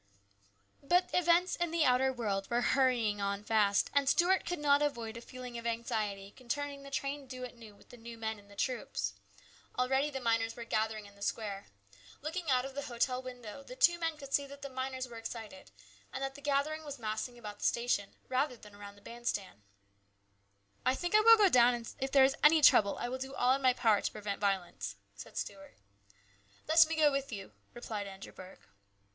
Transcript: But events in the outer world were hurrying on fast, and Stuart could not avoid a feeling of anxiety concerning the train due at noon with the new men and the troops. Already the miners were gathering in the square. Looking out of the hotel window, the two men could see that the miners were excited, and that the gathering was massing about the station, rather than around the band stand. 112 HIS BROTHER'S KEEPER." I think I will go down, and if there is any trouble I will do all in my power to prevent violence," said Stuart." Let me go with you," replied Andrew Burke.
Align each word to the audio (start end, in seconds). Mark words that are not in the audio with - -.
But 0.81 1.11
events 1.13 1.55
in 1.55 1.69
the 1.69 1.83
outer 1.85 2.11
world 2.11 2.49
were 2.49 2.61
hurrying 2.61 3.21
on 3.21 3.43
fast, 3.43 3.91
and 3.93 4.09
Stuart 4.09 4.47
could 4.47 4.57
not 4.57 4.81
avoid 4.81 5.15
a 5.15 5.21
feeling 5.21 5.59
of 5.59 5.67
anxiety 5.67 6.31
concerning 6.31 6.81
the 6.81 6.89
train 6.89 7.27
due 7.27 7.45
at 7.45 7.55
noon 7.55 7.77
with 7.77 7.89
the 7.89 7.97
new 7.97 8.17
men 8.17 8.39
and 8.39 8.49
the 8.49 8.55
troops. 8.55 9.13
Already 9.77 10.09
the 10.09 10.19
miners 10.19 10.55
were 10.55 10.63
gathering 10.65 11.05
in 11.05 11.13
the 11.13 11.21
square. 11.21 11.67
Looking 12.19 12.49
out 12.49 12.65
of 12.65 12.73
the 12.73 12.81
hotel 12.81 13.21
window, 13.21 13.61
the 13.61 13.75
two 13.75 13.99
men 13.99 14.17
could 14.17 14.33
see 14.33 14.47
that 14.47 14.63
the 14.63 14.71
miners 14.71 15.07
were 15.07 15.17
excited, 15.17 15.69
and 16.11 16.23
that 16.23 16.33
the 16.33 16.41
gathering 16.41 16.83
was 16.83 16.97
massing 16.97 17.37
about 17.37 17.59
the 17.59 17.65
station, 17.65 18.15
rather 18.27 18.57
than 18.57 18.73
around 18.73 18.95
the 18.95 19.01
band 19.03 19.27
stand. 19.27 19.61
112 20.81 20.83
HIS 20.83 20.83
BROTHER'S 20.83 20.89
KEEPER." 20.89 20.89
I 20.89 20.95
think 20.95 21.13
I 21.13 21.21
will 21.21 21.37
go 21.37 21.47
down, 21.47 21.73
and 21.75 21.93
if 21.99 22.11
there 22.11 22.23
is 22.23 22.35
any 22.43 22.63
trouble 22.63 22.97
I 22.97 23.07
will 23.07 23.19
do 23.19 23.35
all 23.35 23.53
in 23.53 23.61
my 23.61 23.73
power 23.73 24.01
to 24.01 24.11
prevent 24.11 24.41
violence," 24.41 24.95
said 25.13 25.37
Stuart." 25.37 25.75
Let 26.67 26.87
me 26.87 26.95
go 26.95 27.11
with 27.11 27.31
you," 27.31 27.51
replied 27.75 28.07
Andrew 28.07 28.31
Burke. 28.33 28.67